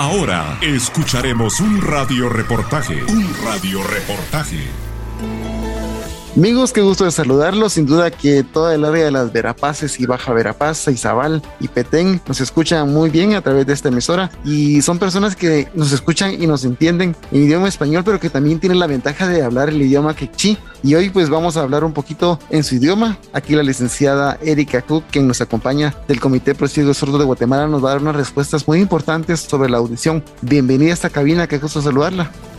[0.00, 3.04] Ahora escucharemos un radio reportaje.
[3.04, 4.89] Un radio reportaje.
[6.36, 7.72] Amigos, qué gusto de saludarlos.
[7.72, 12.20] Sin duda que toda el área de las Verapaces y Baja Verapaz, Izabal y Petén
[12.26, 16.40] nos escuchan muy bien a través de esta emisora y son personas que nos escuchan
[16.40, 19.82] y nos entienden en idioma español, pero que también tienen la ventaja de hablar el
[19.82, 20.56] idioma quechí.
[20.84, 23.18] Y hoy pues vamos a hablar un poquito en su idioma.
[23.32, 27.84] Aquí la licenciada Erika Cook, quien nos acompaña del Comité Prosiego Sordo de Guatemala, nos
[27.84, 30.22] va a dar unas respuestas muy importantes sobre la audición.
[30.42, 32.30] Bienvenida a esta cabina, qué gusto saludarla.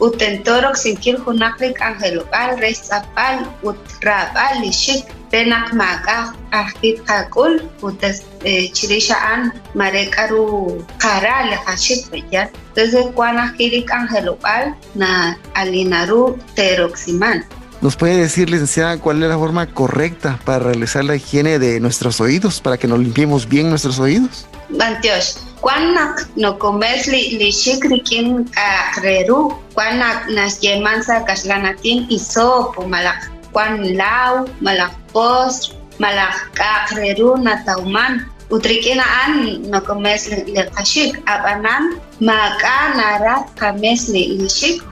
[0.00, 8.22] utentorok sinkil hunaklik angelopal resapal utrapal lishik renak maga ahkit kakul utas
[8.70, 17.42] chirishaan marekaru kara lehashik beyat entonces cuan ahkilik angelopal na alinaru teroximan
[17.84, 22.18] ¿Nos puede decir, licenciada, cuál es la forma correcta para realizar la higiene de nuestros
[22.18, 24.46] oídos, para que nos limpiemos bien nuestros oídos?
[24.70, 30.04] Bantios, cuando no comes li, li shikrikin akreru, cuando
[30.36, 39.80] nas yemansa kaslanatin isopo malak, cuando lau, malak pos, malak akreru natauman, utrikina an no
[39.80, 44.84] comes li, kashik, abanan, maka narat kames li, shik,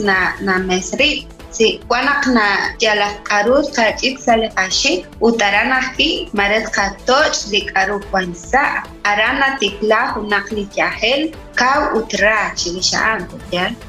[0.00, 1.28] na, na mesri,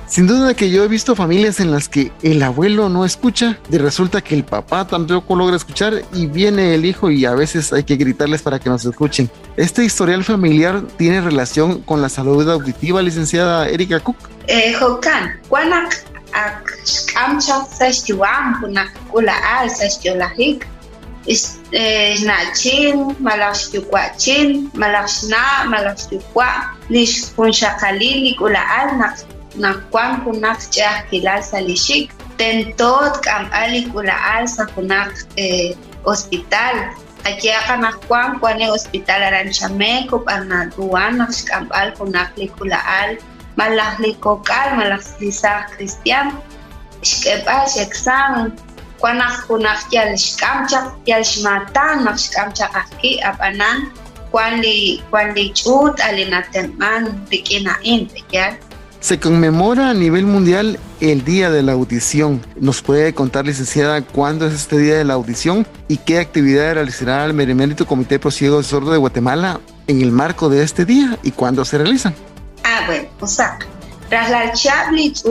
[0.08, 3.78] Sin duda que yo he visto familias en las que el abuelo no escucha, y
[3.78, 7.84] resulta que el papá tampoco logra escuchar y viene el hijo y a veces hay
[7.84, 9.30] que gritarles para que nos escuchen.
[9.58, 14.17] ¿Este historial familiar tiene relación con la salud auditiva, licenciada Erika Cook?
[14.48, 14.73] Eh,
[15.49, 20.59] kwanak akxk'amchaw sa xyuwan wunaq k'ula'al sa xyolajik
[21.27, 24.48] xna'chin malaj xyukwa'chin
[24.81, 26.53] malaj xna' malaj xyukwa'
[26.93, 28.21] lix jun xaqalil
[28.99, 29.08] na
[29.64, 35.11] na kuan punak ch'aj kilal sa lixik tentot k'am'al ik'ula'al sa wunaq
[36.08, 36.75] hospital
[37.25, 43.09] qakya' qanaj kuan kuan hospital aranchameco b'an aduana xk'amb'al wunaq lik'ula'al
[43.58, 46.38] kunak likula al malah likokal malah lisa Cristian
[47.02, 48.54] shkebal examen
[49.02, 53.90] kuanak kunak yal shkamchak yal shmatan mak shkamchak aki apanan
[54.32, 58.58] kuan li kuan li chut alinateman rikinain pekyal
[59.00, 62.42] se conmemora a nivel mundial el Día de la Audición.
[62.60, 67.23] ¿Nos puede contar, licenciada, cuándo es este Día de la Audición y qué actividad realizará
[67.23, 71.32] el Meremérito Comité Pro Ciego Sordo de Guatemala en el marco de este día y
[71.32, 72.16] cuándo se realizan?
[74.10, 75.23] Tras la chablit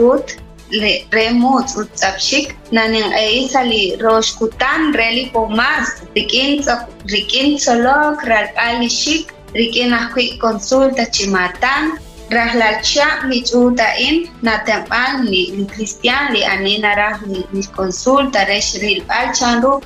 [0.69, 6.51] le remut utsapshik nanin eisa li roshkutan reli pomas rikin
[7.13, 11.83] rikin solok ral alishik rikin akui consulta chimatan
[12.27, 17.39] Rahlacha mi chuta in natempan ni cristian li anina rah ni,
[17.71, 19.79] consulta resh ril al chanru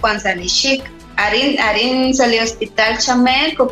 [1.21, 3.69] arin arin sali hospital chamel ko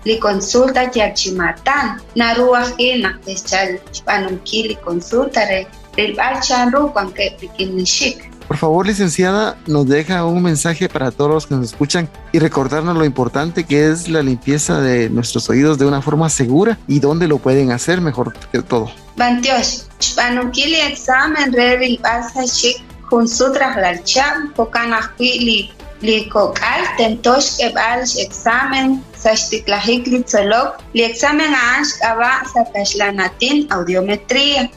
[0.00, 5.66] kaki li consulta chimatan naruah ki nakteschal panunki li consulta re
[5.96, 11.30] ril al chanru kwan ke pikinishik por favor, licenciada, nos deja un mensaje para todos
[11.30, 15.78] los que nos escuchan y recordarnos lo importante que es la limpieza de nuestros oídos
[15.78, 18.90] de una forma segura y dónde lo pueden hacer mejor que todo.
[19.16, 19.82] Bantiosh,
[20.16, 30.80] panukili examen revil pasa chic con su traslalcham, pocanahili likokal tentosh kebal examen sashtiklahik solok
[30.96, 34.72] li examen ash kaba sa tashlanatin audiometría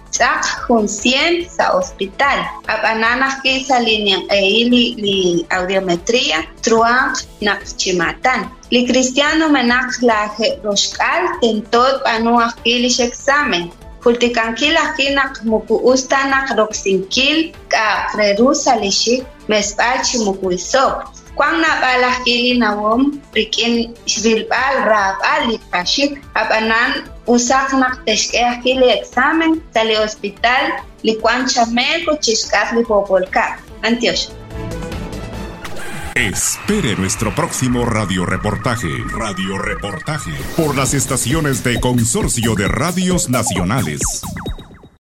[0.68, 2.38] hun 100 sa hospital.
[2.68, 4.86] Abananah ki sa linyang ei li,
[5.50, 13.72] audiometría truang nak chimatan li cristiano menak laje roshkal tentot panuah ki li examen
[14.04, 21.08] Kultikankil akinak muku ustanak roksinkil ka frerusa lishik mespachi muku isop.
[21.34, 28.94] Kwang na balah kili na wom rikin shrilbal rabal lipashik abanan usak nak teshkeh kili
[28.94, 33.58] examen tali hospital li kwan chameko chishkak li popolka.
[33.82, 34.30] Antioch.
[36.16, 38.88] Espere nuestro próximo radioreportaje.
[39.18, 44.22] Radioreportaje por las estaciones de Consorcio de Radios Nacionales.